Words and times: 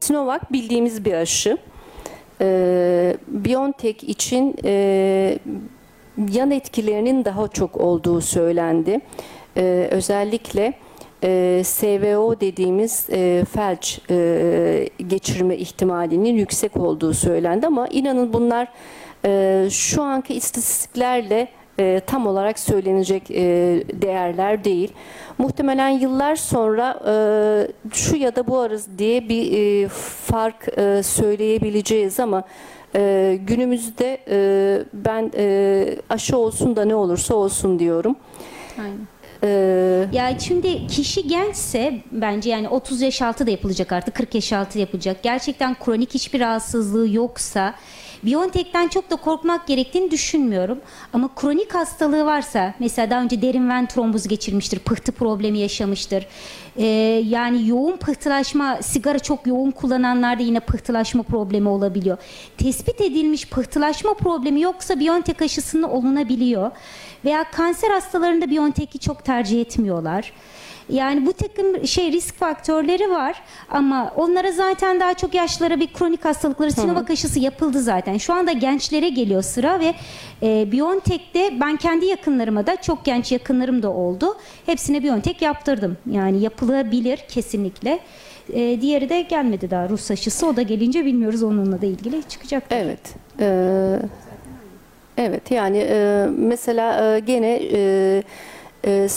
Sinovac 0.00 0.40
bildiğimiz 0.52 1.04
bir 1.04 1.12
aşı. 1.12 1.58
Ee, 2.40 3.16
BioNTech 3.28 4.04
için 4.04 4.54
e, 4.64 5.38
yan 6.32 6.50
etkilerinin 6.50 7.24
daha 7.24 7.48
çok 7.48 7.76
olduğu 7.76 8.20
söylendi. 8.20 9.00
Ee, 9.56 9.88
özellikle 9.90 10.72
e, 11.24 11.62
SVO 11.64 12.40
dediğimiz 12.40 13.06
e, 13.12 13.44
felç 13.52 14.00
e, 14.10 14.88
geçirme 15.06 15.56
ihtimalinin 15.56 16.36
yüksek 16.36 16.76
olduğu 16.76 17.14
söylendi 17.14 17.66
ama 17.66 17.88
inanın 17.88 18.32
bunlar 18.32 18.68
e, 19.24 19.68
şu 19.70 20.02
anki 20.02 20.34
istatistiklerle 20.34 21.48
e, 21.78 22.00
tam 22.06 22.26
olarak 22.26 22.58
söylenecek 22.58 23.30
e, 23.30 23.36
değerler 24.02 24.64
değil. 24.64 24.92
Muhtemelen 25.40 25.88
yıllar 25.88 26.36
sonra 26.36 27.00
e, 27.06 27.14
şu 27.92 28.16
ya 28.16 28.36
da 28.36 28.46
bu 28.46 28.58
arası 28.58 28.98
diye 28.98 29.28
bir 29.28 29.52
e, 29.52 29.88
fark 30.24 30.78
e, 30.78 31.02
söyleyebileceğiz 31.02 32.20
ama 32.20 32.42
e, 32.94 33.38
günümüzde 33.46 34.20
e, 34.28 34.38
ben 34.92 35.32
e, 35.36 35.96
aşı 36.08 36.38
olsun 36.38 36.76
da 36.76 36.84
ne 36.84 36.94
olursa 36.94 37.34
olsun 37.34 37.78
diyorum. 37.78 38.16
Aynen. 38.80 39.19
E, 39.42 39.48
Ya 40.12 40.38
şimdi 40.38 40.86
kişi 40.86 41.28
gençse 41.28 41.94
bence 42.12 42.50
yani 42.50 42.68
30 42.68 43.00
yaş 43.00 43.22
altı 43.22 43.46
da 43.46 43.50
yapılacak 43.50 43.92
artık 43.92 44.14
40 44.14 44.34
yaş 44.34 44.52
altı 44.52 44.78
yapılacak. 44.78 45.22
Gerçekten 45.22 45.76
kronik 45.84 46.14
hiçbir 46.14 46.40
rahatsızlığı 46.40 47.08
yoksa 47.08 47.74
Biontech'ten 48.24 48.88
çok 48.88 49.10
da 49.10 49.16
korkmak 49.16 49.66
gerektiğini 49.66 50.10
düşünmüyorum. 50.10 50.78
Ama 51.12 51.30
kronik 51.36 51.74
hastalığı 51.74 52.24
varsa 52.24 52.74
mesela 52.78 53.10
daha 53.10 53.22
önce 53.22 53.42
derin 53.42 53.68
ven 53.68 53.86
trombozu 53.86 54.28
geçirmiştir, 54.28 54.78
pıhtı 54.78 55.12
problemi 55.12 55.58
yaşamıştır. 55.58 56.26
Ee, 56.76 56.86
yani 57.28 57.68
yoğun 57.68 57.96
pıhtılaşma, 57.96 58.82
sigara 58.82 59.18
çok 59.18 59.46
yoğun 59.46 59.70
kullananlarda 59.70 60.42
yine 60.42 60.60
pıhtılaşma 60.60 61.22
problemi 61.22 61.68
olabiliyor. 61.68 62.16
Tespit 62.58 63.00
edilmiş 63.00 63.48
pıhtılaşma 63.48 64.14
problemi 64.14 64.60
yoksa 64.60 65.00
Biontech 65.00 65.42
aşısını 65.42 65.90
olunabiliyor. 65.92 66.70
Veya 67.24 67.44
kanser 67.50 67.90
hastalarında 67.90 68.50
Biontech'i 68.50 68.98
çok 68.98 69.24
tercih 69.30 69.60
etmiyorlar. 69.60 70.32
Yani 70.88 71.26
bu 71.26 71.32
takım 71.32 71.86
şey 71.86 72.12
risk 72.12 72.34
faktörleri 72.34 73.10
var 73.10 73.42
ama 73.70 74.12
onlara 74.16 74.52
zaten 74.52 75.00
daha 75.00 75.14
çok 75.14 75.34
yaşlara 75.34 75.80
bir 75.80 75.92
kronik 75.92 76.24
hastalıkları 76.24 76.72
Sinovac 76.72 77.10
aşısı 77.10 77.40
yapıldı 77.40 77.82
zaten. 77.82 78.16
Şu 78.16 78.34
anda 78.34 78.52
gençlere 78.52 79.08
geliyor 79.08 79.42
sıra 79.42 79.80
ve 79.80 79.94
e, 80.42 80.72
Biontech'te 80.72 81.60
ben 81.60 81.76
kendi 81.76 82.06
yakınlarıma 82.06 82.66
da 82.66 82.76
çok 82.76 83.04
genç 83.04 83.32
yakınlarım 83.32 83.82
da 83.82 83.90
oldu. 83.90 84.36
Hepsine 84.66 85.02
Biontech 85.02 85.42
yaptırdım. 85.42 85.96
Yani 86.10 86.42
yapılabilir 86.42 87.18
kesinlikle. 87.28 87.98
E, 88.52 88.80
diğeri 88.80 89.08
de 89.08 89.22
gelmedi 89.22 89.70
daha 89.70 89.88
Rus 89.88 90.10
aşısı. 90.10 90.46
O 90.46 90.56
da 90.56 90.62
gelince 90.62 91.04
bilmiyoruz 91.04 91.42
onunla 91.42 91.82
da 91.82 91.86
ilgili 91.86 92.22
çıkacak. 92.28 92.62
Evet. 92.70 93.14
Ee, 93.40 93.96
evet 95.16 95.50
yani 95.50 95.78
e, 95.90 96.26
mesela 96.38 97.16
e, 97.16 97.20
gene 97.20 97.60
e, 97.72 98.22
e, 98.84 99.08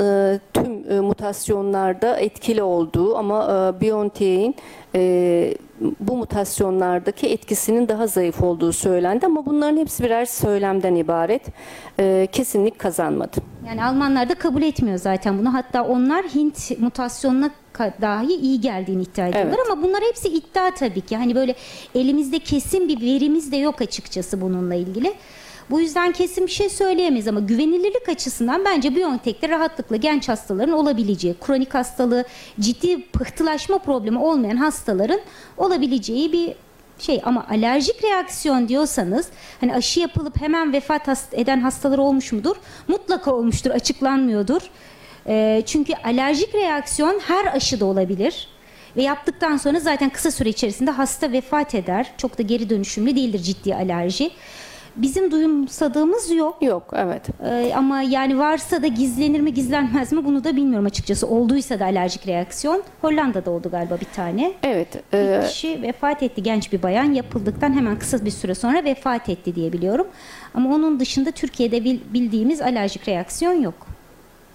e, 0.00 0.40
tüm 0.54 0.90
e, 0.90 1.00
mutasyonlarda 1.00 2.16
etkili 2.16 2.62
olduğu 2.62 3.16
ama 3.16 3.44
e, 3.44 3.80
BioNTech'in 3.80 4.54
e, 4.94 5.54
bu 6.00 6.16
mutasyonlardaki 6.16 7.26
etkisinin 7.26 7.88
daha 7.88 8.06
zayıf 8.06 8.42
olduğu 8.42 8.72
söylendi 8.72 9.26
ama 9.26 9.46
bunların 9.46 9.76
hepsi 9.76 10.04
birer 10.04 10.24
söylemden 10.24 10.94
ibaret. 10.94 11.42
E, 12.00 12.28
kesinlik 12.32 12.78
kazanmadı. 12.78 13.36
Yani 13.68 13.84
Almanlar 13.84 14.28
da 14.28 14.34
kabul 14.34 14.62
etmiyor 14.62 14.98
zaten 14.98 15.38
bunu. 15.38 15.54
Hatta 15.54 15.84
onlar 15.84 16.24
Hint 16.24 16.80
mutasyonuna 16.80 17.50
dahi 18.00 18.34
iyi 18.34 18.60
geldiğini 18.60 19.02
iddia 19.02 19.28
ediyorlar 19.28 19.56
Evet. 19.58 19.70
ama 19.70 19.82
bunlar 19.82 20.02
hepsi 20.08 20.28
iddia 20.28 20.70
tabii 20.70 21.00
ki. 21.00 21.16
Hani 21.16 21.34
böyle 21.34 21.54
elimizde 21.94 22.38
kesin 22.38 22.88
bir 22.88 23.00
verimiz 23.00 23.52
de 23.52 23.56
yok 23.56 23.80
açıkçası 23.80 24.40
bununla 24.40 24.74
ilgili. 24.74 25.14
Bu 25.70 25.80
yüzden 25.80 26.12
kesin 26.12 26.46
bir 26.46 26.52
şey 26.52 26.68
söyleyemeyiz 26.68 27.28
ama 27.28 27.40
güvenilirlik 27.40 28.08
açısından 28.08 28.64
bence 28.64 28.96
BioNTech'te 28.96 29.48
rahatlıkla 29.48 29.96
genç 29.96 30.28
hastaların 30.28 30.74
olabileceği, 30.74 31.34
kronik 31.46 31.74
hastalığı, 31.74 32.24
ciddi 32.60 33.02
pıhtılaşma 33.02 33.78
problemi 33.78 34.18
olmayan 34.18 34.56
hastaların 34.56 35.20
olabileceği 35.56 36.32
bir 36.32 36.54
şey 36.98 37.20
ama 37.24 37.46
alerjik 37.50 38.04
reaksiyon 38.04 38.68
diyorsanız 38.68 39.28
hani 39.60 39.74
aşı 39.74 40.00
yapılıp 40.00 40.40
hemen 40.40 40.72
vefat 40.72 41.08
eden 41.32 41.60
hastalar 41.60 41.98
olmuş 41.98 42.32
mudur? 42.32 42.56
Mutlaka 42.88 43.34
olmuştur, 43.34 43.70
açıklanmıyordur. 43.70 44.60
Ee, 45.28 45.62
çünkü 45.66 45.92
alerjik 46.04 46.54
reaksiyon 46.54 47.20
her 47.26 47.56
aşıda 47.56 47.84
olabilir. 47.84 48.48
Ve 48.96 49.02
yaptıktan 49.02 49.56
sonra 49.56 49.80
zaten 49.80 50.10
kısa 50.10 50.30
süre 50.30 50.48
içerisinde 50.48 50.90
hasta 50.90 51.32
vefat 51.32 51.74
eder. 51.74 52.12
Çok 52.16 52.38
da 52.38 52.42
geri 52.42 52.70
dönüşümlü 52.70 53.16
değildir 53.16 53.38
ciddi 53.38 53.74
alerji. 53.74 54.30
Bizim 54.96 55.30
duyumsadığımız 55.30 56.30
yok. 56.30 56.56
Yok 56.62 56.92
evet. 56.96 57.22
Ee, 57.44 57.72
ama 57.76 58.02
yani 58.02 58.38
varsa 58.38 58.82
da 58.82 58.86
gizlenir 58.86 59.40
mi 59.40 59.54
gizlenmez 59.54 60.12
mi 60.12 60.24
bunu 60.24 60.44
da 60.44 60.56
bilmiyorum 60.56 60.86
açıkçası. 60.86 61.26
Olduysa 61.28 61.80
da 61.80 61.84
alerjik 61.84 62.26
reaksiyon. 62.26 62.82
Hollanda'da 63.02 63.50
oldu 63.50 63.70
galiba 63.70 63.98
bir 64.00 64.06
tane. 64.16 64.52
Evet. 64.62 64.88
Bir 65.12 65.18
e, 65.18 65.46
kişi 65.48 65.82
vefat 65.82 66.22
etti 66.22 66.42
genç 66.42 66.72
bir 66.72 66.82
bayan 66.82 67.12
yapıldıktan 67.12 67.72
hemen 67.72 67.98
kısa 67.98 68.24
bir 68.24 68.30
süre 68.30 68.54
sonra 68.54 68.84
vefat 68.84 69.28
etti 69.28 69.54
diye 69.54 69.72
biliyorum. 69.72 70.06
Ama 70.54 70.74
onun 70.74 71.00
dışında 71.00 71.30
Türkiye'de 71.30 71.84
bil- 71.84 72.00
bildiğimiz 72.14 72.60
alerjik 72.60 73.08
reaksiyon 73.08 73.62
yok. 73.62 73.86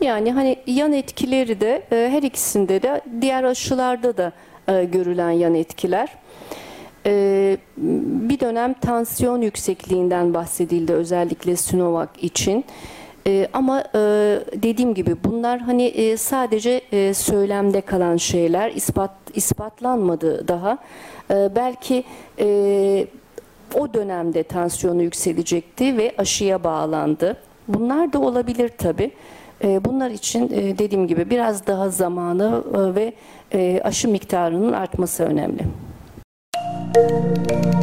Yani 0.00 0.32
hani 0.32 0.56
yan 0.66 0.92
etkileri 0.92 1.60
de 1.60 1.82
e, 1.92 2.08
her 2.12 2.22
ikisinde 2.22 2.82
de 2.82 3.00
diğer 3.20 3.44
aşılarda 3.44 4.16
da 4.16 4.32
e, 4.68 4.84
görülen 4.84 5.30
yan 5.30 5.54
etkiler. 5.54 6.08
E, 7.06 7.56
bir 8.30 8.40
dönem 8.40 8.74
tansiyon 8.74 9.42
yüksekliğinden 9.42 10.34
bahsedildi 10.34 10.92
özellikle 10.92 11.56
Sinovac 11.56 12.08
için. 12.20 12.64
E, 13.26 13.48
ama 13.52 13.80
e, 13.80 13.98
dediğim 14.54 14.94
gibi 14.94 15.16
bunlar 15.24 15.58
hani 15.60 15.82
e, 15.82 16.16
sadece 16.16 16.80
e, 16.92 17.14
söylemde 17.14 17.80
kalan 17.80 18.16
şeyler 18.16 18.70
ispat 18.70 19.10
ispatlanmadı 19.34 20.48
daha. 20.48 20.78
E, 21.30 21.50
belki 21.56 22.04
e, 22.38 23.06
o 23.74 23.94
dönemde 23.94 24.42
tansiyonu 24.42 25.02
yükselecekti 25.02 25.96
ve 25.96 26.14
aşıya 26.18 26.64
bağlandı. 26.64 27.36
Bunlar 27.68 28.12
da 28.12 28.20
olabilir 28.20 28.70
tabii. 28.78 29.10
E, 29.64 29.84
Bunlar 29.84 30.10
için 30.10 30.52
e, 30.52 30.78
dediğim 30.78 31.06
gibi 31.06 31.30
biraz 31.30 31.66
daha 31.66 31.88
zamanı 31.88 32.64
e, 32.74 32.94
ve 32.94 33.12
e, 33.54 33.80
aşı 33.84 34.08
miktarının 34.08 34.72
artması 34.72 35.24
önemli. 35.24 35.62
Thank 36.92 37.74
you. 37.74 37.79